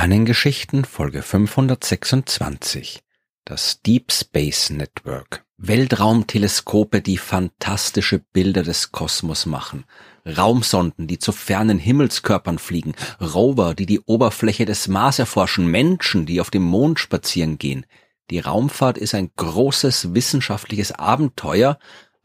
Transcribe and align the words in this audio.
Sternengeschichten 0.00 0.86
Folge 0.86 1.20
526 1.20 3.00
Das 3.44 3.82
Deep 3.82 4.10
Space 4.10 4.70
Network. 4.70 5.44
Weltraumteleskope, 5.58 7.02
die 7.02 7.18
fantastische 7.18 8.18
Bilder 8.18 8.62
des 8.62 8.92
Kosmos 8.92 9.44
machen, 9.44 9.84
Raumsonden, 10.24 11.06
die 11.06 11.18
zu 11.18 11.32
fernen 11.32 11.78
Himmelskörpern 11.78 12.58
fliegen, 12.58 12.94
Rover, 13.20 13.74
die 13.74 13.84
die 13.84 14.00
Oberfläche 14.00 14.64
des 14.64 14.88
Mars 14.88 15.18
erforschen, 15.18 15.66
Menschen, 15.66 16.24
die 16.24 16.40
auf 16.40 16.48
dem 16.48 16.62
Mond 16.62 16.98
spazieren 16.98 17.58
gehen. 17.58 17.84
Die 18.30 18.38
Raumfahrt 18.38 18.96
ist 18.96 19.14
ein 19.14 19.30
großes 19.36 20.14
wissenschaftliches 20.14 20.92
Abenteuer, 20.92 21.78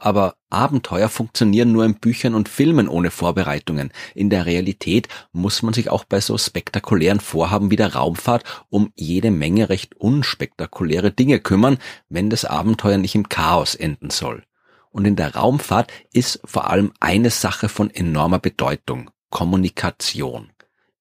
aber 0.06 0.36
Abenteuer 0.52 1.10
funktionieren 1.10 1.72
nur 1.72 1.84
in 1.84 1.96
Büchern 1.96 2.36
und 2.36 2.48
Filmen 2.48 2.88
ohne 2.88 3.10
Vorbereitungen. 3.10 3.92
In 4.14 4.30
der 4.30 4.46
Realität 4.46 5.08
muss 5.32 5.64
man 5.64 5.74
sich 5.74 5.90
auch 5.90 6.04
bei 6.04 6.22
so 6.22 6.38
spektakulären 6.38 7.20
Vorhaben 7.20 7.72
wie 7.72 7.76
der 7.76 7.96
Raumfahrt 7.96 8.44
um 8.70 8.92
jede 8.94 9.32
Menge 9.32 9.68
recht 9.70 9.96
unspektakuläre 9.96 11.10
Dinge 11.10 11.40
kümmern, 11.40 11.80
wenn 12.08 12.30
das 12.30 12.46
Abenteuer 12.46 13.00
nicht 13.00 13.16
im 13.16 13.30
Chaos 13.30 13.74
enden 13.74 14.12
soll. 14.12 14.44
Und 14.92 15.06
in 15.06 15.16
der 15.16 15.34
Raumfahrt 15.34 15.92
ist 16.14 16.40
vor 16.46 16.70
allem 16.70 16.94
eine 17.00 17.32
Sache 17.32 17.68
von 17.68 17.90
enormer 17.90 18.38
Bedeutung. 18.38 19.10
Kommunikation. 19.32 20.52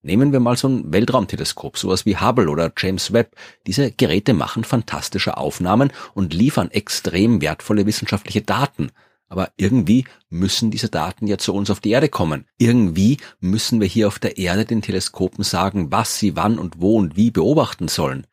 Nehmen 0.04 0.32
wir 0.32 0.40
mal 0.40 0.58
so 0.58 0.68
ein 0.68 0.92
Weltraumteleskop, 0.92 1.78
sowas 1.78 2.04
wie 2.04 2.18
Hubble 2.18 2.50
oder 2.50 2.70
James 2.76 3.14
Webb. 3.14 3.36
Diese 3.66 3.90
Geräte 3.90 4.34
machen 4.34 4.62
fantastische 4.62 5.38
Aufnahmen 5.38 5.94
und 6.12 6.34
liefern 6.34 6.70
extrem 6.70 7.40
wertvolle 7.40 7.86
wissenschaftliche 7.86 8.42
Daten. 8.42 8.90
Aber 9.28 9.50
irgendwie 9.56 10.04
müssen 10.28 10.70
diese 10.70 10.90
Daten 10.90 11.26
ja 11.26 11.38
zu 11.38 11.54
uns 11.54 11.70
auf 11.70 11.80
die 11.80 11.92
Erde 11.92 12.10
kommen. 12.10 12.44
Irgendwie 12.58 13.16
müssen 13.40 13.80
wir 13.80 13.88
hier 13.88 14.06
auf 14.06 14.18
der 14.18 14.36
Erde 14.36 14.66
den 14.66 14.82
Teleskopen 14.82 15.42
sagen, 15.42 15.90
was 15.90 16.18
sie 16.18 16.36
wann 16.36 16.58
und 16.58 16.82
wo 16.82 16.98
und 16.98 17.16
wie 17.16 17.30
beobachten 17.30 17.88
sollen. 17.88 18.26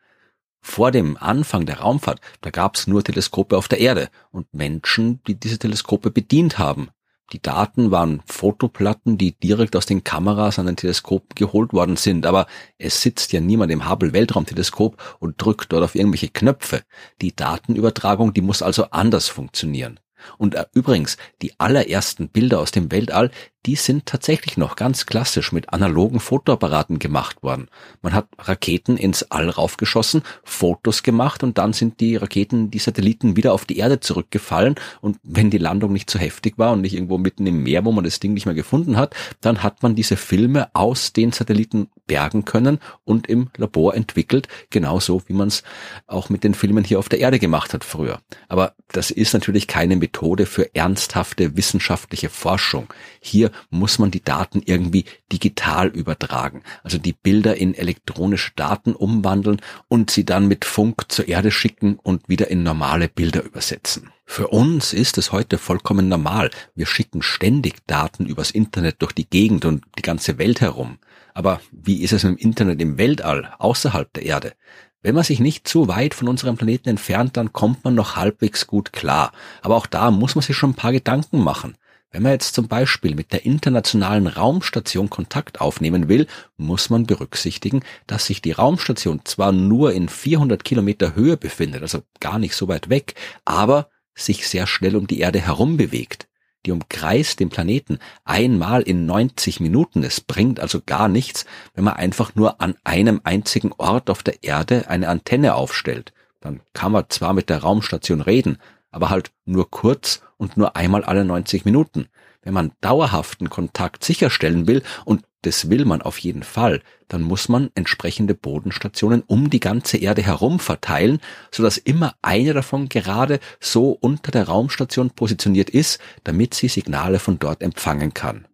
Vor 0.60 0.90
dem 0.90 1.16
Anfang 1.16 1.64
der 1.64 1.78
Raumfahrt, 1.78 2.20
da 2.42 2.50
gab 2.50 2.76
es 2.76 2.86
nur 2.86 3.02
Teleskope 3.02 3.56
auf 3.56 3.68
der 3.68 3.80
Erde 3.80 4.10
und 4.30 4.52
Menschen, 4.52 5.22
die 5.26 5.40
diese 5.40 5.58
Teleskope 5.58 6.10
bedient 6.10 6.58
haben. 6.58 6.90
Die 7.32 7.40
Daten 7.40 7.90
waren 7.90 8.22
Fotoplatten, 8.26 9.16
die 9.16 9.32
direkt 9.32 9.74
aus 9.74 9.86
den 9.86 10.04
Kameras 10.04 10.58
an 10.58 10.66
den 10.66 10.76
Teleskopen 10.76 11.34
geholt 11.34 11.72
worden 11.72 11.96
sind, 11.96 12.26
aber 12.26 12.46
es 12.78 13.00
sitzt 13.00 13.32
ja 13.32 13.40
niemand 13.40 13.72
im 13.72 13.88
Hubble 13.88 14.12
Weltraumteleskop 14.12 15.16
und 15.18 15.40
drückt 15.40 15.72
dort 15.72 15.84
auf 15.84 15.94
irgendwelche 15.94 16.28
Knöpfe. 16.28 16.82
Die 17.22 17.34
Datenübertragung, 17.34 18.34
die 18.34 18.42
muss 18.42 18.62
also 18.62 18.84
anders 18.90 19.28
funktionieren. 19.28 19.98
Und 20.38 20.54
äh, 20.54 20.66
übrigens, 20.74 21.16
die 21.40 21.58
allerersten 21.58 22.28
Bilder 22.28 22.60
aus 22.60 22.70
dem 22.70 22.92
Weltall, 22.92 23.30
die 23.66 23.76
sind 23.76 24.06
tatsächlich 24.06 24.56
noch 24.56 24.74
ganz 24.74 25.06
klassisch 25.06 25.52
mit 25.52 25.72
analogen 25.72 26.18
Fotoapparaten 26.18 26.98
gemacht 26.98 27.42
worden. 27.42 27.68
Man 28.02 28.12
hat 28.12 28.26
Raketen 28.38 28.96
ins 28.96 29.30
All 29.30 29.48
raufgeschossen, 29.48 30.22
Fotos 30.42 31.02
gemacht 31.02 31.44
und 31.44 31.58
dann 31.58 31.72
sind 31.72 32.00
die 32.00 32.16
Raketen, 32.16 32.70
die 32.70 32.80
Satelliten 32.80 33.36
wieder 33.36 33.52
auf 33.52 33.64
die 33.64 33.78
Erde 33.78 34.00
zurückgefallen 34.00 34.74
und 35.00 35.18
wenn 35.22 35.50
die 35.50 35.58
Landung 35.58 35.92
nicht 35.92 36.10
zu 36.10 36.18
heftig 36.18 36.58
war 36.58 36.72
und 36.72 36.80
nicht 36.80 36.94
irgendwo 36.94 37.18
mitten 37.18 37.46
im 37.46 37.62
Meer, 37.62 37.84
wo 37.84 37.92
man 37.92 38.04
das 38.04 38.18
Ding 38.18 38.34
nicht 38.34 38.46
mehr 38.46 38.54
gefunden 38.54 38.96
hat, 38.96 39.14
dann 39.40 39.62
hat 39.62 39.82
man 39.82 39.94
diese 39.94 40.16
Filme 40.16 40.68
aus 40.74 41.12
den 41.12 41.30
Satelliten 41.30 41.88
bergen 42.06 42.44
können 42.44 42.80
und 43.04 43.28
im 43.28 43.50
Labor 43.56 43.94
entwickelt, 43.94 44.48
genauso 44.70 45.22
wie 45.28 45.34
man 45.34 45.48
es 45.48 45.62
auch 46.06 46.30
mit 46.30 46.42
den 46.42 46.54
Filmen 46.54 46.84
hier 46.84 46.98
auf 46.98 47.08
der 47.08 47.20
Erde 47.20 47.38
gemacht 47.38 47.74
hat 47.74 47.84
früher. 47.84 48.20
Aber 48.48 48.74
das 48.88 49.10
ist 49.10 49.32
natürlich 49.34 49.68
keine 49.68 49.96
Methode 49.96 50.46
für 50.46 50.74
ernsthafte 50.74 51.56
wissenschaftliche 51.56 52.28
Forschung. 52.28 52.92
Hier 53.20 53.51
muss 53.70 53.98
man 53.98 54.10
die 54.10 54.22
Daten 54.22 54.62
irgendwie 54.64 55.04
digital 55.32 55.88
übertragen, 55.88 56.62
also 56.82 56.98
die 56.98 57.12
Bilder 57.12 57.56
in 57.56 57.74
elektronische 57.74 58.52
Daten 58.56 58.94
umwandeln 58.94 59.60
und 59.88 60.10
sie 60.10 60.24
dann 60.24 60.48
mit 60.48 60.64
Funk 60.64 61.10
zur 61.10 61.28
Erde 61.28 61.50
schicken 61.50 61.98
und 62.02 62.28
wieder 62.28 62.48
in 62.48 62.62
normale 62.62 63.08
Bilder 63.08 63.42
übersetzen. 63.44 64.10
Für 64.24 64.48
uns 64.48 64.92
ist 64.92 65.18
es 65.18 65.32
heute 65.32 65.58
vollkommen 65.58 66.08
normal. 66.08 66.50
Wir 66.74 66.86
schicken 66.86 67.22
ständig 67.22 67.86
Daten 67.86 68.24
übers 68.24 68.50
Internet 68.50 69.02
durch 69.02 69.12
die 69.12 69.28
Gegend 69.28 69.64
und 69.64 69.84
die 69.98 70.02
ganze 70.02 70.38
Welt 70.38 70.60
herum. 70.60 70.98
Aber 71.34 71.60
wie 71.70 72.02
ist 72.02 72.12
es 72.12 72.24
mit 72.24 72.38
dem 72.38 72.42
Internet 72.42 72.80
im 72.80 72.98
Weltall, 72.98 73.52
außerhalb 73.58 74.12
der 74.12 74.24
Erde? 74.24 74.54
Wenn 75.02 75.16
man 75.16 75.24
sich 75.24 75.40
nicht 75.40 75.66
zu 75.66 75.88
weit 75.88 76.14
von 76.14 76.28
unserem 76.28 76.56
Planeten 76.56 76.88
entfernt, 76.88 77.36
dann 77.36 77.52
kommt 77.52 77.84
man 77.84 77.94
noch 77.94 78.14
halbwegs 78.14 78.68
gut 78.68 78.92
klar. 78.92 79.32
Aber 79.60 79.76
auch 79.76 79.86
da 79.86 80.10
muss 80.10 80.36
man 80.36 80.42
sich 80.42 80.56
schon 80.56 80.70
ein 80.70 80.76
paar 80.76 80.92
Gedanken 80.92 81.40
machen. 81.40 81.74
Wenn 82.12 82.22
man 82.24 82.32
jetzt 82.32 82.54
zum 82.54 82.68
Beispiel 82.68 83.14
mit 83.14 83.32
der 83.32 83.46
internationalen 83.46 84.26
Raumstation 84.26 85.08
Kontakt 85.08 85.62
aufnehmen 85.62 86.10
will, 86.10 86.26
muss 86.58 86.90
man 86.90 87.06
berücksichtigen, 87.06 87.82
dass 88.06 88.26
sich 88.26 88.42
die 88.42 88.52
Raumstation 88.52 89.22
zwar 89.24 89.50
nur 89.50 89.94
in 89.94 90.10
400 90.10 90.62
Kilometer 90.62 91.14
Höhe 91.14 91.38
befindet, 91.38 91.80
also 91.80 92.02
gar 92.20 92.38
nicht 92.38 92.54
so 92.54 92.68
weit 92.68 92.90
weg, 92.90 93.14
aber 93.46 93.88
sich 94.14 94.46
sehr 94.46 94.66
schnell 94.66 94.96
um 94.96 95.06
die 95.06 95.20
Erde 95.20 95.40
herum 95.40 95.78
bewegt. 95.78 96.28
Die 96.66 96.70
umkreist 96.70 97.40
den 97.40 97.48
Planeten 97.48 97.98
einmal 98.24 98.82
in 98.82 99.06
90 99.06 99.60
Minuten. 99.60 100.04
Es 100.04 100.20
bringt 100.20 100.60
also 100.60 100.80
gar 100.84 101.08
nichts, 101.08 101.46
wenn 101.74 101.84
man 101.84 101.94
einfach 101.94 102.34
nur 102.34 102.60
an 102.60 102.76
einem 102.84 103.22
einzigen 103.24 103.72
Ort 103.78 104.10
auf 104.10 104.22
der 104.22 104.44
Erde 104.44 104.88
eine 104.88 105.08
Antenne 105.08 105.54
aufstellt. 105.54 106.12
Dann 106.40 106.60
kann 106.74 106.92
man 106.92 107.06
zwar 107.08 107.32
mit 107.32 107.48
der 107.48 107.62
Raumstation 107.62 108.20
reden, 108.20 108.58
aber 108.92 109.10
halt 109.10 109.32
nur 109.44 109.70
kurz 109.70 110.22
und 110.36 110.56
nur 110.56 110.76
einmal 110.76 111.04
alle 111.04 111.24
90 111.24 111.64
Minuten. 111.64 112.06
Wenn 112.42 112.54
man 112.54 112.72
dauerhaften 112.80 113.50
Kontakt 113.50 114.04
sicherstellen 114.04 114.66
will, 114.66 114.82
und 115.04 115.24
das 115.42 115.70
will 115.70 115.84
man 115.84 116.02
auf 116.02 116.18
jeden 116.18 116.44
Fall, 116.44 116.82
dann 117.08 117.22
muss 117.22 117.48
man 117.48 117.70
entsprechende 117.74 118.34
Bodenstationen 118.34 119.22
um 119.26 119.50
die 119.50 119.60
ganze 119.60 119.96
Erde 119.96 120.22
herum 120.22 120.60
verteilen, 120.60 121.20
sodass 121.50 121.78
immer 121.78 122.14
eine 122.22 122.52
davon 122.52 122.88
gerade 122.88 123.40
so 123.60 123.90
unter 123.90 124.30
der 124.30 124.46
Raumstation 124.46 125.10
positioniert 125.10 125.70
ist, 125.70 126.00
damit 126.24 126.54
sie 126.54 126.68
Signale 126.68 127.18
von 127.18 127.38
dort 127.38 127.62
empfangen 127.62 128.14
kann. 128.14 128.46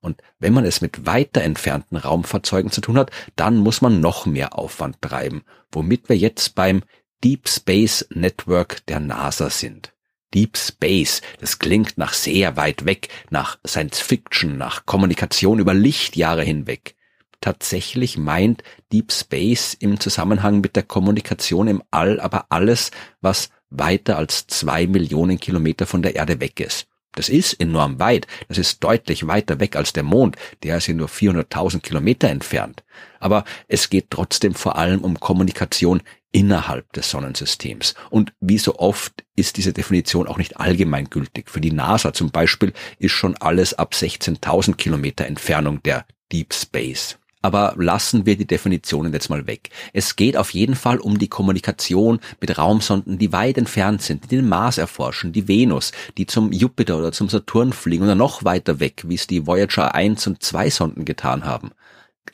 Und 0.00 0.22
wenn 0.38 0.52
man 0.52 0.64
es 0.64 0.82
mit 0.82 1.06
weiter 1.06 1.42
entfernten 1.42 1.96
Raumfahrzeugen 1.96 2.70
zu 2.70 2.80
tun 2.80 2.98
hat, 2.98 3.10
dann 3.34 3.56
muss 3.56 3.80
man 3.80 4.00
noch 4.00 4.24
mehr 4.24 4.56
Aufwand 4.56 5.02
treiben, 5.02 5.42
womit 5.72 6.08
wir 6.08 6.16
jetzt 6.16 6.54
beim 6.54 6.82
Deep 7.24 7.48
Space 7.48 8.06
Network 8.10 8.84
der 8.86 9.00
NASA 9.00 9.48
sind. 9.48 9.94
Deep 10.34 10.58
Space, 10.58 11.22
das 11.40 11.58
klingt 11.58 11.96
nach 11.96 12.12
sehr 12.12 12.58
weit 12.58 12.84
weg, 12.84 13.08
nach 13.30 13.58
Science 13.66 14.00
Fiction, 14.00 14.58
nach 14.58 14.84
Kommunikation 14.84 15.58
über 15.58 15.72
Lichtjahre 15.72 16.42
hinweg. 16.42 16.94
Tatsächlich 17.40 18.18
meint 18.18 18.62
Deep 18.92 19.12
Space 19.12 19.72
im 19.72 19.98
Zusammenhang 19.98 20.60
mit 20.60 20.76
der 20.76 20.82
Kommunikation 20.82 21.68
im 21.68 21.82
All 21.90 22.20
aber 22.20 22.46
alles, 22.50 22.90
was 23.22 23.48
weiter 23.70 24.18
als 24.18 24.46
zwei 24.46 24.86
Millionen 24.86 25.40
Kilometer 25.40 25.86
von 25.86 26.02
der 26.02 26.16
Erde 26.16 26.38
weg 26.40 26.60
ist. 26.60 26.86
Das 27.14 27.30
ist 27.30 27.54
enorm 27.54 27.98
weit. 27.98 28.26
Das 28.48 28.58
ist 28.58 28.84
deutlich 28.84 29.26
weiter 29.26 29.58
weg 29.58 29.74
als 29.74 29.94
der 29.94 30.02
Mond. 30.02 30.36
Der 30.62 30.76
ist 30.76 30.86
ja 30.86 30.92
nur 30.92 31.08
400.000 31.08 31.80
Kilometer 31.80 32.28
entfernt. 32.28 32.84
Aber 33.20 33.44
es 33.68 33.88
geht 33.88 34.10
trotzdem 34.10 34.54
vor 34.54 34.76
allem 34.76 35.00
um 35.00 35.18
Kommunikation 35.18 36.02
innerhalb 36.36 36.92
des 36.92 37.08
Sonnensystems. 37.08 37.94
Und 38.10 38.34
wie 38.40 38.58
so 38.58 38.78
oft 38.78 39.24
ist 39.36 39.56
diese 39.56 39.72
Definition 39.72 40.28
auch 40.28 40.36
nicht 40.36 40.60
allgemeingültig. 40.60 41.48
Für 41.48 41.62
die 41.62 41.72
NASA 41.72 42.12
zum 42.12 42.30
Beispiel 42.30 42.74
ist 42.98 43.12
schon 43.12 43.38
alles 43.38 43.72
ab 43.72 43.94
16.000 43.94 44.74
Kilometer 44.74 45.24
Entfernung 45.24 45.82
der 45.82 46.04
Deep 46.30 46.52
Space. 46.52 47.16
Aber 47.40 47.72
lassen 47.78 48.26
wir 48.26 48.36
die 48.36 48.46
Definitionen 48.46 49.14
jetzt 49.14 49.30
mal 49.30 49.46
weg. 49.46 49.70
Es 49.94 50.14
geht 50.14 50.36
auf 50.36 50.50
jeden 50.50 50.74
Fall 50.74 50.98
um 50.98 51.18
die 51.18 51.28
Kommunikation 51.28 52.20
mit 52.38 52.58
Raumsonden, 52.58 53.16
die 53.16 53.32
weit 53.32 53.56
entfernt 53.56 54.02
sind, 54.02 54.24
die 54.24 54.36
den 54.36 54.48
Mars 54.48 54.76
erforschen, 54.76 55.32
die 55.32 55.48
Venus, 55.48 55.92
die 56.18 56.26
zum 56.26 56.52
Jupiter 56.52 56.98
oder 56.98 57.12
zum 57.12 57.30
Saturn 57.30 57.72
fliegen 57.72 58.04
oder 58.04 58.14
noch 58.14 58.44
weiter 58.44 58.78
weg, 58.78 59.04
wie 59.06 59.14
es 59.14 59.26
die 59.26 59.46
Voyager 59.46 59.94
1 59.94 60.26
und 60.26 60.42
2 60.42 60.68
Sonden 60.68 61.06
getan 61.06 61.46
haben. 61.46 61.70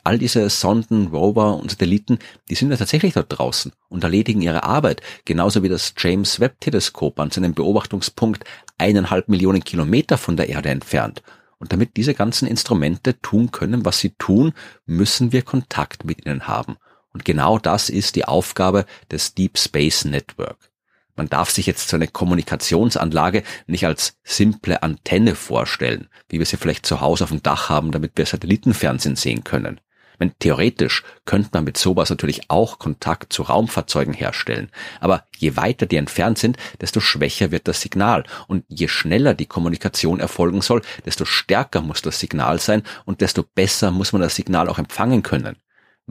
All 0.04 0.18
diese 0.18 0.48
Sonden, 0.50 1.08
Rover 1.08 1.56
und 1.56 1.70
Satelliten, 1.70 2.18
die 2.48 2.54
sind 2.54 2.70
ja 2.70 2.76
tatsächlich 2.76 3.14
dort 3.14 3.38
draußen 3.38 3.72
und 3.88 4.04
erledigen 4.04 4.42
ihre 4.42 4.64
Arbeit, 4.64 5.00
genauso 5.24 5.62
wie 5.62 5.68
das 5.68 5.94
James 5.96 6.40
Webb 6.40 6.60
Teleskop 6.60 7.20
an 7.20 7.30
seinem 7.30 7.54
Beobachtungspunkt 7.54 8.44
eineinhalb 8.78 9.28
Millionen 9.28 9.64
Kilometer 9.64 10.18
von 10.18 10.36
der 10.36 10.48
Erde 10.48 10.70
entfernt. 10.70 11.22
Und 11.58 11.72
damit 11.72 11.96
diese 11.96 12.14
ganzen 12.14 12.48
Instrumente 12.48 13.20
tun 13.20 13.52
können, 13.52 13.84
was 13.84 14.00
sie 14.00 14.10
tun, 14.18 14.52
müssen 14.84 15.30
wir 15.30 15.42
Kontakt 15.42 16.04
mit 16.04 16.26
ihnen 16.26 16.48
haben. 16.48 16.76
Und 17.12 17.24
genau 17.24 17.58
das 17.58 17.88
ist 17.88 18.16
die 18.16 18.24
Aufgabe 18.24 18.84
des 19.10 19.34
Deep 19.34 19.58
Space 19.58 20.04
Network. 20.04 20.71
Man 21.14 21.28
darf 21.28 21.50
sich 21.50 21.66
jetzt 21.66 21.88
so 21.88 21.96
eine 21.96 22.08
Kommunikationsanlage 22.08 23.42
nicht 23.66 23.86
als 23.86 24.16
simple 24.24 24.82
Antenne 24.82 25.34
vorstellen, 25.34 26.08
wie 26.28 26.38
wir 26.38 26.46
sie 26.46 26.56
vielleicht 26.56 26.86
zu 26.86 27.00
Hause 27.00 27.24
auf 27.24 27.30
dem 27.30 27.42
Dach 27.42 27.68
haben, 27.68 27.92
damit 27.92 28.12
wir 28.16 28.24
Satellitenfernsehen 28.24 29.16
sehen 29.16 29.44
können. 29.44 29.80
Wenn 30.18 30.38
theoretisch 30.38 31.02
könnte 31.24 31.50
man 31.52 31.64
mit 31.64 31.76
sowas 31.76 32.08
natürlich 32.08 32.48
auch 32.48 32.78
Kontakt 32.78 33.32
zu 33.32 33.42
Raumfahrzeugen 33.42 34.14
herstellen. 34.14 34.70
Aber 35.00 35.24
je 35.36 35.56
weiter 35.56 35.84
die 35.84 35.96
entfernt 35.96 36.38
sind, 36.38 36.56
desto 36.80 37.00
schwächer 37.00 37.50
wird 37.50 37.66
das 37.66 37.80
Signal. 37.80 38.24
Und 38.46 38.64
je 38.68 38.88
schneller 38.88 39.34
die 39.34 39.46
Kommunikation 39.46 40.20
erfolgen 40.20 40.62
soll, 40.62 40.82
desto 41.04 41.24
stärker 41.24 41.80
muss 41.80 42.02
das 42.02 42.20
Signal 42.20 42.60
sein 42.60 42.84
und 43.04 43.20
desto 43.20 43.42
besser 43.42 43.90
muss 43.90 44.12
man 44.12 44.22
das 44.22 44.36
Signal 44.36 44.68
auch 44.68 44.78
empfangen 44.78 45.22
können. 45.22 45.56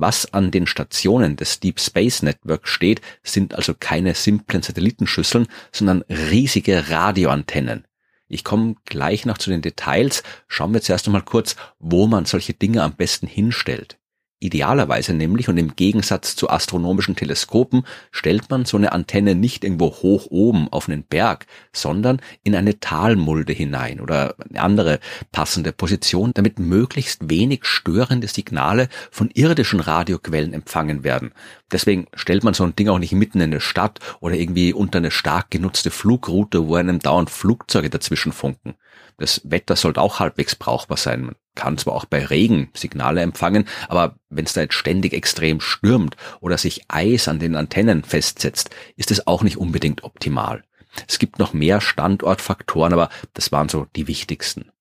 Was 0.03 0.33
an 0.33 0.49
den 0.49 0.65
Stationen 0.65 1.35
des 1.35 1.59
Deep 1.59 1.79
Space 1.79 2.23
Network 2.23 2.67
steht, 2.67 3.01
sind 3.21 3.53
also 3.53 3.75
keine 3.79 4.15
simplen 4.15 4.63
Satellitenschüsseln, 4.63 5.45
sondern 5.71 6.01
riesige 6.09 6.89
Radioantennen. 6.89 7.85
Ich 8.27 8.43
komme 8.43 8.77
gleich 8.85 9.27
noch 9.27 9.37
zu 9.37 9.51
den 9.51 9.61
Details. 9.61 10.23
Schauen 10.47 10.73
wir 10.73 10.81
zuerst 10.81 11.05
einmal 11.05 11.21
kurz, 11.21 11.55
wo 11.77 12.07
man 12.07 12.25
solche 12.25 12.55
Dinge 12.55 12.81
am 12.81 12.95
besten 12.95 13.27
hinstellt. 13.27 13.99
Idealerweise 14.43 15.13
nämlich 15.13 15.49
und 15.49 15.57
im 15.57 15.75
Gegensatz 15.75 16.35
zu 16.35 16.49
astronomischen 16.49 17.15
Teleskopen 17.15 17.83
stellt 18.09 18.49
man 18.49 18.65
so 18.65 18.75
eine 18.75 18.91
Antenne 18.91 19.35
nicht 19.35 19.63
irgendwo 19.63 19.91
hoch 19.91 20.25
oben 20.31 20.67
auf 20.69 20.89
einen 20.89 21.03
Berg, 21.03 21.45
sondern 21.71 22.19
in 22.41 22.55
eine 22.55 22.79
Talmulde 22.79 23.53
hinein 23.53 24.01
oder 24.01 24.33
eine 24.49 24.59
andere 24.59 24.99
passende 25.31 25.71
Position, 25.71 26.31
damit 26.33 26.57
möglichst 26.57 27.29
wenig 27.29 27.65
störende 27.65 28.27
Signale 28.27 28.89
von 29.11 29.29
irdischen 29.29 29.79
Radioquellen 29.79 30.53
empfangen 30.53 31.03
werden. 31.03 31.33
Deswegen 31.71 32.07
stellt 32.15 32.43
man 32.43 32.55
so 32.55 32.63
ein 32.63 32.75
Ding 32.75 32.89
auch 32.89 32.97
nicht 32.97 33.13
mitten 33.13 33.41
in 33.41 33.51
eine 33.51 33.61
Stadt 33.61 33.99
oder 34.21 34.33
irgendwie 34.33 34.73
unter 34.73 34.97
eine 34.97 35.11
stark 35.11 35.51
genutzte 35.51 35.91
Flugroute, 35.91 36.67
wo 36.67 36.73
einem 36.73 36.97
dauernd 36.97 37.29
Flugzeuge 37.29 37.91
dazwischen 37.91 38.31
funken. 38.31 38.73
Das 39.21 39.41
Wetter 39.43 39.75
sollte 39.75 40.01
auch 40.01 40.19
halbwegs 40.19 40.55
brauchbar 40.55 40.97
sein. 40.97 41.21
Man 41.21 41.35
kann 41.53 41.77
zwar 41.77 41.93
auch 41.93 42.05
bei 42.05 42.25
Regen 42.25 42.69
Signale 42.73 43.21
empfangen, 43.21 43.67
aber 43.87 44.15
wenn 44.29 44.45
es 44.45 44.53
da 44.53 44.61
jetzt 44.61 44.73
ständig 44.73 45.13
extrem 45.13 45.61
stürmt 45.61 46.17
oder 46.39 46.57
sich 46.57 46.85
Eis 46.87 47.27
an 47.27 47.37
den 47.37 47.55
Antennen 47.55 48.03
festsetzt, 48.03 48.71
ist 48.95 49.11
es 49.11 49.27
auch 49.27 49.43
nicht 49.43 49.57
unbedingt 49.57 50.03
optimal. 50.03 50.63
Es 51.07 51.19
gibt 51.19 51.37
noch 51.37 51.53
mehr 51.53 51.81
Standortfaktoren, 51.81 52.93
aber 52.93 53.09
das 53.33 53.51
waren 53.51 53.69
so 53.69 53.85
die 53.95 54.07
wichtigsten. 54.07 54.71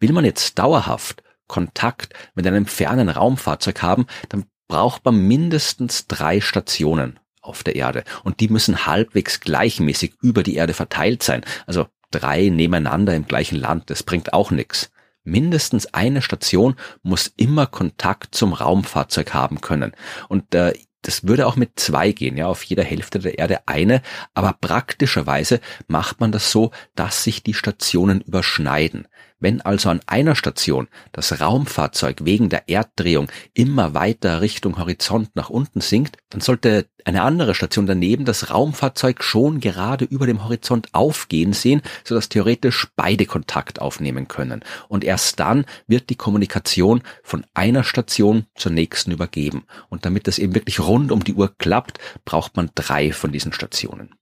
Will 0.00 0.12
man 0.12 0.24
jetzt 0.24 0.58
dauerhaft 0.58 1.22
Kontakt 1.46 2.14
mit 2.34 2.46
einem 2.46 2.66
fernen 2.66 3.10
Raumfahrzeug 3.10 3.82
haben, 3.82 4.06
dann 4.30 4.46
braucht 4.68 5.04
man 5.04 5.16
mindestens 5.18 6.06
drei 6.06 6.40
Stationen 6.40 7.20
auf 7.40 7.62
der 7.62 7.76
Erde 7.76 8.04
und 8.24 8.40
die 8.40 8.48
müssen 8.48 8.86
halbwegs 8.86 9.40
gleichmäßig 9.40 10.14
über 10.20 10.42
die 10.42 10.56
Erde 10.56 10.74
verteilt 10.74 11.22
sein. 11.22 11.44
Also 11.66 11.86
drei 12.10 12.48
nebeneinander 12.48 13.14
im 13.14 13.26
gleichen 13.26 13.56
Land, 13.56 13.90
das 13.90 14.02
bringt 14.02 14.32
auch 14.32 14.50
nichts. 14.50 14.90
Mindestens 15.24 15.92
eine 15.92 16.22
Station 16.22 16.76
muss 17.02 17.32
immer 17.36 17.66
Kontakt 17.66 18.34
zum 18.34 18.52
Raumfahrzeug 18.52 19.34
haben 19.34 19.60
können. 19.60 19.92
Und 20.28 20.54
äh, 20.54 20.72
das 21.02 21.26
würde 21.26 21.46
auch 21.46 21.56
mit 21.56 21.78
zwei 21.78 22.12
gehen, 22.12 22.36
ja, 22.36 22.46
auf 22.46 22.64
jeder 22.64 22.82
Hälfte 22.82 23.18
der 23.20 23.38
Erde 23.38 23.60
eine, 23.66 24.02
aber 24.34 24.52
praktischerweise 24.60 25.60
macht 25.86 26.20
man 26.20 26.32
das 26.32 26.50
so, 26.50 26.72
dass 26.94 27.22
sich 27.22 27.42
die 27.42 27.54
Stationen 27.54 28.22
überschneiden. 28.22 29.06
Wenn 29.38 29.60
also 29.60 29.90
an 29.90 30.00
einer 30.06 30.34
Station 30.34 30.88
das 31.12 31.40
Raumfahrzeug 31.40 32.24
wegen 32.24 32.48
der 32.48 32.68
Erddrehung 32.68 33.28
immer 33.52 33.92
weiter 33.92 34.40
Richtung 34.40 34.78
Horizont 34.78 35.36
nach 35.36 35.50
unten 35.50 35.82
sinkt, 35.82 36.16
dann 36.30 36.40
sollte 36.40 36.86
eine 37.04 37.22
andere 37.22 37.54
Station 37.54 37.86
daneben 37.86 38.24
das 38.24 38.50
Raumfahrzeug 38.50 39.22
schon 39.22 39.60
gerade 39.60 40.06
über 40.06 40.26
dem 40.26 40.42
Horizont 40.42 40.88
aufgehen 40.92 41.52
sehen, 41.52 41.82
sodass 42.02 42.30
theoretisch 42.30 42.88
beide 42.96 43.26
Kontakt 43.26 43.80
aufnehmen 43.80 44.26
können. 44.26 44.64
Und 44.88 45.04
erst 45.04 45.38
dann 45.38 45.66
wird 45.86 46.08
die 46.08 46.16
Kommunikation 46.16 47.02
von 47.22 47.44
einer 47.52 47.84
Station 47.84 48.46
zur 48.54 48.72
nächsten 48.72 49.12
übergeben. 49.12 49.64
Und 49.88 50.06
damit 50.06 50.26
das 50.26 50.38
eben 50.38 50.54
wirklich 50.54 50.80
rund 50.80 51.12
um 51.12 51.22
die 51.22 51.34
Uhr 51.34 51.54
klappt, 51.58 51.98
braucht 52.24 52.56
man 52.56 52.70
drei 52.74 53.12
von 53.12 53.32
diesen 53.32 53.52
Stationen. 53.52 54.14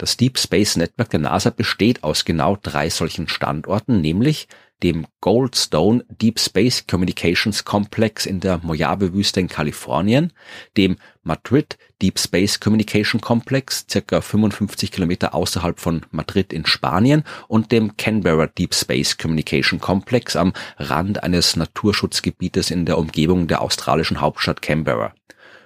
Das 0.00 0.16
Deep 0.16 0.38
Space 0.38 0.76
Network 0.76 1.10
der 1.10 1.20
NASA 1.20 1.50
besteht 1.50 2.04
aus 2.04 2.24
genau 2.24 2.56
drei 2.56 2.88
solchen 2.88 3.28
Standorten, 3.28 4.00
nämlich 4.00 4.48
dem 4.82 5.06
Goldstone 5.20 6.06
Deep 6.08 6.40
Space 6.40 6.86
Communications 6.86 7.66
Complex 7.66 8.24
in 8.24 8.40
der 8.40 8.60
Mojave-Wüste 8.62 9.40
in 9.40 9.48
Kalifornien, 9.48 10.32
dem 10.78 10.96
Madrid 11.22 11.76
Deep 12.00 12.18
Space 12.18 12.60
Communication 12.60 13.20
Complex, 13.20 13.84
circa 13.90 14.22
55 14.22 14.90
Kilometer 14.90 15.34
außerhalb 15.34 15.78
von 15.78 16.06
Madrid 16.12 16.54
in 16.54 16.64
Spanien 16.64 17.22
und 17.46 17.70
dem 17.70 17.98
Canberra 17.98 18.46
Deep 18.46 18.74
Space 18.74 19.18
Communication 19.18 19.80
Complex 19.80 20.34
am 20.34 20.54
Rand 20.78 21.22
eines 21.22 21.56
Naturschutzgebietes 21.56 22.70
in 22.70 22.86
der 22.86 22.96
Umgebung 22.96 23.48
der 23.48 23.60
australischen 23.60 24.22
Hauptstadt 24.22 24.62
Canberra. 24.62 25.12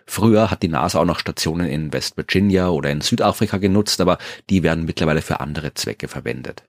Früher 0.06 0.50
hat 0.50 0.62
die 0.62 0.68
NASA 0.68 1.00
auch 1.00 1.04
noch 1.04 1.18
Stationen 1.18 1.66
in 1.66 1.92
West 1.92 2.16
Virginia 2.16 2.68
oder 2.68 2.90
in 2.90 3.00
Südafrika 3.00 3.58
genutzt, 3.58 4.00
aber 4.00 4.18
die 4.50 4.62
werden 4.62 4.84
mittlerweile 4.84 5.22
für 5.22 5.40
andere 5.40 5.74
Zwecke 5.74 6.08
verwendet. 6.08 6.64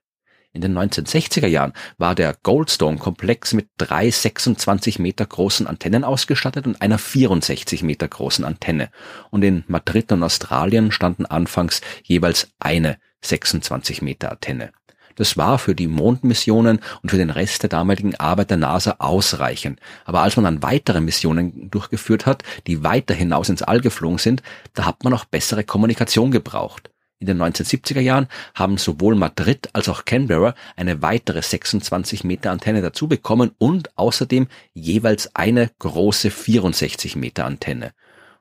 In 0.56 0.62
den 0.62 0.78
1960er 0.78 1.48
Jahren 1.48 1.74
war 1.98 2.16
der 2.16 2.34
Goldstone-Komplex 2.42 3.54
mit 3.54 3.68
drei 3.78 4.10
26 4.10 5.00
Meter 5.00 5.26
großen 5.26 5.68
Antennen 5.68 6.06
ausgestattet 6.06 6.66
und 6.66 6.82
einer 6.82 6.98
64 6.98 7.84
Meter 7.84 8.08
großen 8.08 8.46
Antenne. 8.46 8.90
Und 9.32 9.44
in 9.44 9.66
Madrid 9.68 10.14
und 10.14 10.24
Australien 10.24 10.94
standen 10.94 11.26
anfangs 11.26 11.82
jeweils 12.04 12.48
eine 12.58 12.98
26 13.22 14.02
Meter 14.02 14.32
Antenne. 14.32 14.72
Das 15.15 15.38
war 15.38 15.57
für 15.57 15.75
die 15.75 15.88
Mondmissionen 15.88 16.79
und 17.01 17.09
für 17.09 17.17
den 17.17 17.29
Rest 17.29 17.63
der 17.63 17.69
damaligen 17.69 18.15
Arbeit 18.15 18.50
der 18.50 18.57
NASA 18.57 18.95
ausreichend. 19.00 19.79
Aber 20.06 20.21
als 20.21 20.35
man 20.35 20.45
dann 20.45 20.63
weitere 20.63 21.01
Missionen 21.01 21.69
durchgeführt 21.71 22.25
hat, 22.25 22.44
die 22.67 22.83
weiter 22.83 23.13
hinaus 23.13 23.50
ins 23.50 23.63
All 23.63 23.81
geflogen 23.81 24.17
sind, 24.17 24.44
da 24.73 24.85
hat 24.85 25.03
man 25.03 25.13
auch 25.13 25.25
bessere 25.25 25.63
Kommunikation 25.63 26.31
gebraucht. 26.31 26.89
In 27.19 27.27
den 27.27 27.41
1970er 27.41 28.01
Jahren 28.01 28.27
haben 28.53 28.77
sowohl 28.77 29.15
Madrid 29.15 29.69
als 29.71 29.88
auch 29.88 30.03
Canberra 30.03 30.53
eine 30.75 31.01
weitere 31.01 31.41
26 31.41 32.25
Meter 32.25 32.51
Antenne 32.51 32.81
dazu 32.81 33.07
bekommen 33.07 33.51
und 33.57 33.97
außerdem 33.97 34.47
jeweils 34.73 35.33
eine 35.33 35.71
große 35.79 36.29
64 36.29 37.15
Meter 37.15 37.45
Antenne. 37.45 37.94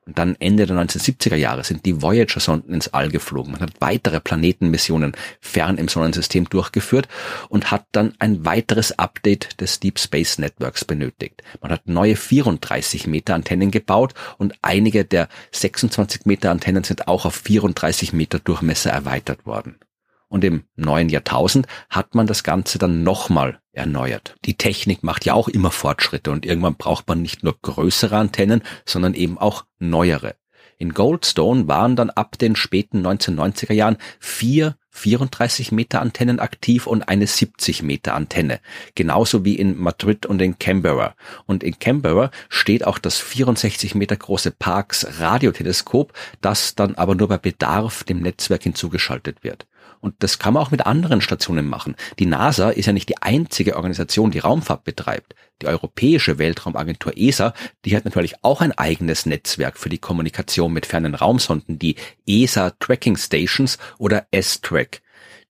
Und 0.07 0.19
dann 0.19 0.35
Ende 0.39 0.67
der 0.67 0.77
1970er 0.77 1.35
Jahre 1.35 1.63
sind 1.63 1.83
die 1.85 1.99
Voyager-Sonden 1.99 2.75
ins 2.75 2.93
All 2.93 3.09
geflogen. 3.09 3.53
Man 3.53 3.61
hat 3.61 3.73
weitere 3.79 4.19
Planetenmissionen 4.19 5.13
fern 5.41 5.79
im 5.79 5.87
Sonnensystem 5.87 6.47
durchgeführt 6.47 7.07
und 7.49 7.71
hat 7.71 7.87
dann 7.91 8.13
ein 8.19 8.45
weiteres 8.45 8.99
Update 8.99 9.59
des 9.61 9.79
Deep 9.79 9.97
Space 9.97 10.37
Networks 10.37 10.85
benötigt. 10.85 11.41
Man 11.59 11.71
hat 11.71 11.87
neue 11.87 12.15
34 12.15 13.07
Meter 13.07 13.33
Antennen 13.33 13.71
gebaut 13.71 14.13
und 14.37 14.53
einige 14.61 15.05
der 15.05 15.27
26 15.51 16.25
Meter 16.25 16.51
Antennen 16.51 16.83
sind 16.83 17.07
auch 17.07 17.25
auf 17.25 17.35
34 17.35 18.13
Meter 18.13 18.37
Durchmesser 18.37 18.91
erweitert 18.91 19.47
worden. 19.47 19.79
Und 20.27 20.43
im 20.43 20.65
neuen 20.75 21.09
Jahrtausend 21.09 21.65
hat 21.89 22.13
man 22.13 22.27
das 22.27 22.43
Ganze 22.43 22.77
dann 22.77 23.01
nochmal 23.03 23.59
erneuert. 23.75 24.35
Die 24.45 24.55
Technik 24.55 25.03
macht 25.03 25.25
ja 25.25 25.33
auch 25.33 25.47
immer 25.47 25.71
Fortschritte 25.71 26.31
und 26.31 26.45
irgendwann 26.45 26.75
braucht 26.75 27.07
man 27.07 27.21
nicht 27.21 27.43
nur 27.43 27.55
größere 27.61 28.17
Antennen, 28.17 28.61
sondern 28.85 29.13
eben 29.13 29.37
auch 29.37 29.65
neuere. 29.79 30.35
In 30.77 30.93
Goldstone 30.93 31.67
waren 31.67 31.95
dann 31.95 32.09
ab 32.09 32.37
den 32.37 32.55
späten 32.55 33.05
1990er 33.05 33.73
Jahren 33.73 33.97
vier 34.19 34.75
34 34.95 35.71
Meter 35.71 36.01
Antennen 36.01 36.39
aktiv 36.39 36.87
und 36.87 37.07
eine 37.09 37.27
70 37.27 37.83
Meter 37.83 38.15
Antenne. 38.15 38.59
Genauso 38.95 39.43
wie 39.43 39.55
in 39.55 39.77
Madrid 39.77 40.25
und 40.25 40.41
in 40.41 40.57
Canberra. 40.57 41.15
Und 41.45 41.63
in 41.63 41.79
Canberra 41.79 42.31
steht 42.49 42.85
auch 42.85 42.97
das 42.97 43.17
64 43.19 43.93
Meter 43.95 44.15
große 44.15 44.51
Parks 44.51 45.19
Radioteleskop, 45.19 46.13
das 46.41 46.75
dann 46.75 46.95
aber 46.95 47.15
nur 47.15 47.27
bei 47.27 47.37
Bedarf 47.37 48.03
dem 48.03 48.21
Netzwerk 48.21 48.63
hinzugeschaltet 48.63 49.43
wird. 49.43 49.67
Und 50.05 50.13
das 50.19 50.37
kann 50.37 50.53
man 50.53 50.61
auch 50.61 50.69
mit 50.69 50.85
anderen 50.85 51.19
Stationen 51.19 51.67
machen. 51.67 51.95
Die 52.19 52.27
NASA 52.27 52.69
ist 52.69 52.85
ja 52.85 52.93
nicht 52.93 53.09
die 53.09 53.23
einzige 53.23 53.75
Organisation, 53.75 54.29
die 54.29 54.37
Raumfahrt 54.37 54.83
betreibt. 54.83 55.33
Die 55.63 55.65
Europäische 55.65 56.37
Weltraumagentur 56.37 57.17
ESA, 57.17 57.55
die 57.85 57.97
hat 57.97 58.05
natürlich 58.05 58.35
auch 58.43 58.61
ein 58.61 58.71
eigenes 58.71 59.25
Netzwerk 59.25 59.79
für 59.79 59.89
die 59.89 59.97
Kommunikation 59.97 60.71
mit 60.71 60.85
fernen 60.85 61.15
Raumsonden, 61.15 61.79
die 61.79 61.95
ESA 62.27 62.69
Tracking 62.79 63.17
Stations 63.17 63.79
oder 63.97 64.27
S-Track. 64.29 65.01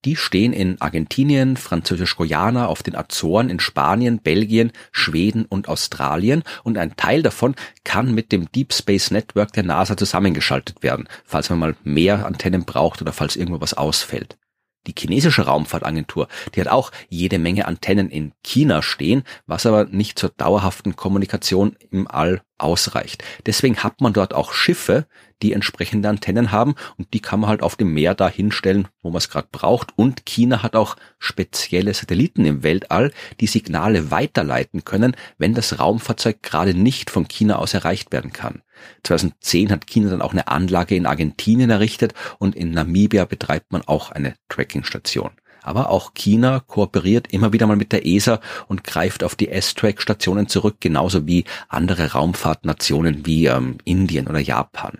Die 0.06 0.16
stehen 0.16 0.54
in 0.54 0.80
Argentinien, 0.80 1.58
Französisch-Guyana, 1.58 2.68
auf 2.68 2.82
den 2.82 2.96
Azoren, 2.96 3.50
in 3.50 3.60
Spanien, 3.60 4.20
Belgien, 4.20 4.72
Schweden 4.94 5.44
und 5.44 5.68
Australien 5.68 6.44
und 6.64 6.78
ein 6.78 6.96
Teil 6.96 7.24
davon 7.24 7.56
kann 7.84 8.16
mit 8.16 8.32
dem 8.32 8.50
Deep 8.54 8.72
Space 8.72 9.12
Network 9.12 9.52
der 9.52 9.64
NASA 9.64 9.98
zusammengeschaltet 9.98 10.82
werden, 10.82 11.10
falls 11.26 11.50
man 11.50 11.60
mal 11.60 11.76
mehr 11.84 12.26
Antennen 12.26 12.64
braucht 12.64 13.02
oder 13.02 13.12
falls 13.12 13.36
irgendwo 13.36 13.60
was 13.60 13.74
ausfällt. 13.74 14.38
Die 14.88 14.94
chinesische 14.98 15.44
Raumfahrtagentur, 15.44 16.27
die 16.54 16.62
hat 16.62 16.68
auch 16.68 16.92
jede 17.10 17.39
Menge 17.39 17.68
Antennen 17.68 18.10
in 18.10 18.34
China 18.44 18.82
stehen, 18.82 19.24
was 19.48 19.65
aber 19.65 19.86
nicht 19.86 20.20
zur 20.20 20.30
dauerhaften 20.30 20.96
Kommunikation 20.96 21.75
im 21.92 22.08
All 22.08 22.42
ausreicht. 22.58 23.24
Deswegen 23.46 23.77
hat 23.77 24.01
man 24.01 24.13
dort 24.13 24.34
auch 24.34 24.54
Schiffe, 24.54 25.08
die 25.42 25.54
entsprechende 25.54 26.08
Antennen 26.08 26.51
haben 26.51 26.75
und 26.98 27.13
die 27.13 27.20
kann 27.20 27.39
man 27.39 27.50
halt 27.50 27.62
auf 27.62 27.75
dem 27.75 27.94
Meer 27.94 28.15
da 28.15 28.30
hinstellen, 28.30 28.88
wo 29.01 29.10
man 29.10 29.18
es 29.18 29.30
gerade 29.30 29.48
braucht. 29.51 29.92
Und 29.98 30.25
China 30.25 30.63
hat 30.63 30.75
auch 30.75 30.96
spezielle 31.20 31.94
Satelliten 31.94 32.46
im 32.46 32.63
Weltall, 32.63 33.12
die 33.42 33.48
Signale 33.48 34.12
weiterleiten 34.12 34.86
können, 34.86 35.15
wenn 35.38 35.54
das 35.54 35.80
Raumfahrzeug 35.80 36.42
gerade 36.42 36.74
nicht 36.74 37.10
von 37.10 37.27
China 37.27 37.58
aus 37.58 37.74
erreicht 37.74 38.12
werden 38.13 38.32
kann. 38.32 38.62
2010 39.03 39.72
hat 39.72 39.88
China 39.88 40.10
dann 40.10 40.22
auch 40.22 40.34
eine 40.34 40.48
Anlage 40.48 40.96
in 40.96 41.05
Argentinien 41.05 41.70
errichtet 41.70 42.13
und 42.39 42.55
in 42.55 42.72
Namibia 42.72 43.25
betreibt 43.25 43.72
man 43.72 43.82
auch 43.84 44.12
eine 44.12 44.36
Trackingstation. 44.50 45.32
Aber 45.62 45.89
auch 45.89 46.13
China 46.13 46.60
kooperiert 46.60 47.34
immer 47.34 47.51
wieder 47.51 47.65
mal 47.65 47.75
mit 47.75 47.91
der 47.91 48.05
ESA 48.05 48.39
und 48.67 48.84
greift 48.84 49.24
auf 49.24 49.34
die 49.34 49.50
S-Track-Stationen 49.50 50.48
zurück, 50.48 50.77
genauso 50.79 51.25
wie 51.25 51.46
andere 51.70 52.12
Raumfahrtnationen 52.12 53.25
wie 53.25 53.48
ähm, 53.48 53.79
Indien 53.84 54.27
oder 54.27 54.39
Japan. 54.39 55.00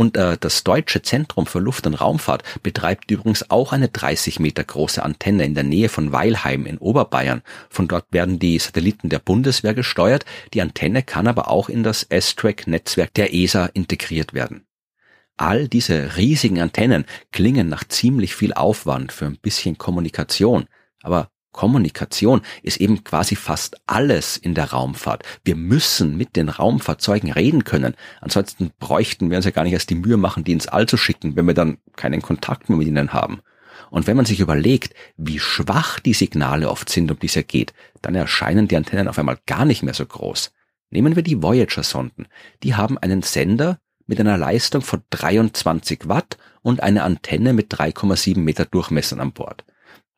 Und 0.00 0.16
äh, 0.16 0.38
das 0.40 0.64
Deutsche 0.64 1.02
Zentrum 1.02 1.44
für 1.44 1.58
Luft- 1.58 1.86
und 1.86 1.92
Raumfahrt 1.92 2.62
betreibt 2.62 3.10
übrigens 3.10 3.50
auch 3.50 3.74
eine 3.74 3.88
30 3.88 4.40
Meter 4.40 4.64
große 4.64 5.02
Antenne 5.02 5.44
in 5.44 5.54
der 5.54 5.62
Nähe 5.62 5.90
von 5.90 6.10
Weilheim 6.10 6.64
in 6.64 6.78
Oberbayern. 6.78 7.42
Von 7.68 7.86
dort 7.86 8.06
werden 8.10 8.38
die 8.38 8.58
Satelliten 8.58 9.10
der 9.10 9.18
Bundeswehr 9.18 9.74
gesteuert. 9.74 10.24
Die 10.54 10.62
Antenne 10.62 11.02
kann 11.02 11.26
aber 11.26 11.50
auch 11.50 11.68
in 11.68 11.82
das 11.82 12.02
S-Track-Netzwerk 12.04 13.12
der 13.12 13.34
ESA 13.34 13.66
integriert 13.66 14.32
werden. 14.32 14.64
All 15.36 15.68
diese 15.68 16.16
riesigen 16.16 16.62
Antennen 16.62 17.04
klingen 17.30 17.68
nach 17.68 17.84
ziemlich 17.84 18.34
viel 18.34 18.54
Aufwand 18.54 19.12
für 19.12 19.26
ein 19.26 19.36
bisschen 19.36 19.76
Kommunikation. 19.76 20.64
Aber 21.02 21.28
Kommunikation 21.52 22.42
ist 22.62 22.80
eben 22.80 23.02
quasi 23.04 23.36
fast 23.36 23.76
alles 23.86 24.36
in 24.36 24.54
der 24.54 24.70
Raumfahrt. 24.70 25.24
Wir 25.44 25.56
müssen 25.56 26.16
mit 26.16 26.36
den 26.36 26.48
Raumfahrzeugen 26.48 27.32
reden 27.32 27.64
können. 27.64 27.94
Ansonsten 28.20 28.70
bräuchten 28.78 29.30
wir 29.30 29.36
uns 29.36 29.46
ja 29.46 29.50
gar 29.50 29.64
nicht 29.64 29.72
erst 29.72 29.90
die 29.90 29.96
Mühe 29.96 30.16
machen, 30.16 30.44
die 30.44 30.52
ins 30.52 30.68
All 30.68 30.86
zu 30.86 30.96
schicken, 30.96 31.36
wenn 31.36 31.46
wir 31.46 31.54
dann 31.54 31.78
keinen 31.96 32.22
Kontakt 32.22 32.68
mehr 32.68 32.78
mit 32.78 32.88
ihnen 32.88 33.12
haben. 33.12 33.40
Und 33.90 34.06
wenn 34.06 34.16
man 34.16 34.26
sich 34.26 34.40
überlegt, 34.40 34.94
wie 35.16 35.40
schwach 35.40 35.98
die 35.98 36.14
Signale 36.14 36.70
oft 36.70 36.88
sind, 36.88 37.10
um 37.10 37.18
die 37.18 37.26
es 37.26 37.34
ja 37.34 37.42
geht, 37.42 37.72
dann 38.02 38.14
erscheinen 38.14 38.68
die 38.68 38.76
Antennen 38.76 39.08
auf 39.08 39.18
einmal 39.18 39.38
gar 39.46 39.64
nicht 39.64 39.82
mehr 39.82 39.94
so 39.94 40.06
groß. 40.06 40.52
Nehmen 40.90 41.16
wir 41.16 41.22
die 41.22 41.42
Voyager-Sonden. 41.42 42.26
Die 42.62 42.74
haben 42.74 42.98
einen 42.98 43.22
Sender 43.22 43.78
mit 44.06 44.20
einer 44.20 44.36
Leistung 44.36 44.82
von 44.82 45.02
23 45.10 46.08
Watt 46.08 46.36
und 46.62 46.82
eine 46.82 47.04
Antenne 47.04 47.52
mit 47.52 47.72
3,7 47.72 48.38
Meter 48.38 48.64
Durchmessern 48.64 49.20
an 49.20 49.32
Bord. 49.32 49.64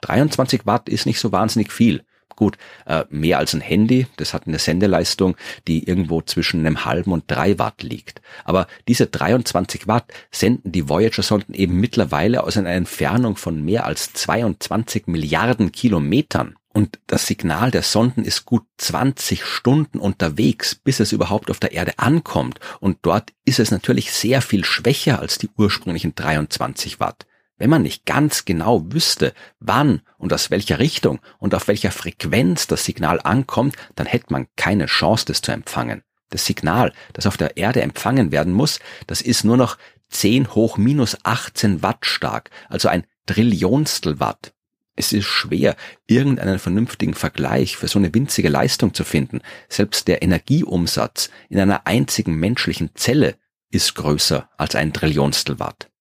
23 0.02 0.66
Watt 0.66 0.88
ist 0.88 1.06
nicht 1.06 1.18
so 1.18 1.32
wahnsinnig 1.32 1.72
viel. 1.72 2.04
Gut, 2.36 2.56
äh, 2.86 3.04
mehr 3.10 3.38
als 3.38 3.54
ein 3.54 3.60
Handy, 3.60 4.06
das 4.16 4.32
hat 4.34 4.46
eine 4.46 4.58
Sendeleistung, 4.58 5.36
die 5.68 5.86
irgendwo 5.86 6.22
zwischen 6.22 6.60
einem 6.60 6.84
halben 6.84 7.12
und 7.12 7.24
drei 7.26 7.58
Watt 7.58 7.82
liegt. 7.82 8.22
Aber 8.44 8.66
diese 8.88 9.06
23 9.06 9.86
Watt 9.86 10.12
senden 10.30 10.72
die 10.72 10.88
Voyager-Sonden 10.88 11.54
eben 11.54 11.78
mittlerweile 11.78 12.42
aus 12.44 12.56
einer 12.56 12.70
Entfernung 12.70 13.36
von 13.36 13.62
mehr 13.64 13.86
als 13.86 14.12
22 14.12 15.06
Milliarden 15.06 15.72
Kilometern. 15.72 16.56
Und 16.74 16.98
das 17.06 17.26
Signal 17.26 17.70
der 17.70 17.82
Sonden 17.82 18.24
ist 18.24 18.46
gut 18.46 18.64
20 18.78 19.44
Stunden 19.44 19.98
unterwegs, 19.98 20.74
bis 20.74 21.00
es 21.00 21.12
überhaupt 21.12 21.50
auf 21.50 21.60
der 21.60 21.72
Erde 21.72 21.98
ankommt. 21.98 22.60
Und 22.80 22.98
dort 23.02 23.32
ist 23.44 23.58
es 23.58 23.70
natürlich 23.70 24.12
sehr 24.12 24.40
viel 24.40 24.64
schwächer 24.64 25.20
als 25.20 25.36
die 25.36 25.50
ursprünglichen 25.58 26.14
23 26.14 26.98
Watt. 26.98 27.26
Wenn 27.62 27.70
man 27.70 27.82
nicht 27.82 28.06
ganz 28.06 28.44
genau 28.44 28.82
wüsste, 28.92 29.32
wann 29.60 30.02
und 30.18 30.32
aus 30.32 30.50
welcher 30.50 30.80
Richtung 30.80 31.20
und 31.38 31.54
auf 31.54 31.68
welcher 31.68 31.92
Frequenz 31.92 32.66
das 32.66 32.84
Signal 32.84 33.20
ankommt, 33.22 33.76
dann 33.94 34.08
hätte 34.08 34.32
man 34.32 34.48
keine 34.56 34.86
Chance, 34.86 35.26
das 35.26 35.42
zu 35.42 35.52
empfangen. 35.52 36.02
Das 36.30 36.44
Signal, 36.44 36.92
das 37.12 37.24
auf 37.24 37.36
der 37.36 37.56
Erde 37.56 37.80
empfangen 37.82 38.32
werden 38.32 38.52
muss, 38.52 38.80
das 39.06 39.22
ist 39.22 39.44
nur 39.44 39.56
noch 39.56 39.78
10 40.08 40.56
hoch 40.56 40.76
minus 40.76 41.16
18 41.22 41.84
Watt 41.84 42.04
stark, 42.04 42.50
also 42.68 42.88
ein 42.88 43.04
Trillionstel 43.26 44.18
Watt. 44.18 44.54
Es 44.96 45.12
ist 45.12 45.26
schwer, 45.26 45.76
irgendeinen 46.08 46.58
vernünftigen 46.58 47.14
Vergleich 47.14 47.76
für 47.76 47.86
so 47.86 48.00
eine 48.00 48.12
winzige 48.12 48.48
Leistung 48.48 48.92
zu 48.92 49.04
finden. 49.04 49.40
Selbst 49.68 50.08
der 50.08 50.22
Energieumsatz 50.22 51.30
in 51.48 51.60
einer 51.60 51.86
einzigen 51.86 52.34
menschlichen 52.34 52.90
Zelle 52.96 53.36
ist 53.70 53.94
größer 53.94 54.50
als 54.58 54.74
ein 54.74 54.92
Trillionstel 54.92 55.60
Watt. 55.60 55.91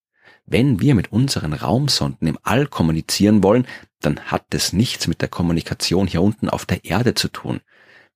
Wenn 0.45 0.79
wir 0.79 0.95
mit 0.95 1.11
unseren 1.11 1.53
Raumsonden 1.53 2.27
im 2.27 2.37
All 2.43 2.67
kommunizieren 2.67 3.43
wollen, 3.43 3.65
dann 4.01 4.19
hat 4.19 4.45
es 4.53 4.73
nichts 4.73 5.07
mit 5.07 5.21
der 5.21 5.29
Kommunikation 5.29 6.07
hier 6.07 6.21
unten 6.21 6.49
auf 6.49 6.65
der 6.65 6.83
Erde 6.85 7.13
zu 7.13 7.27
tun. 7.27 7.61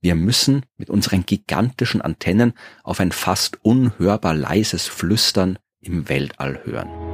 Wir 0.01 0.15
müssen 0.15 0.65
mit 0.77 0.89
unseren 0.89 1.25
gigantischen 1.25 2.01
Antennen 2.01 2.53
auf 2.83 2.99
ein 2.99 3.11
fast 3.11 3.63
unhörbar 3.63 4.33
leises 4.33 4.87
Flüstern 4.87 5.57
im 5.79 6.09
Weltall 6.09 6.61
hören. 6.65 7.04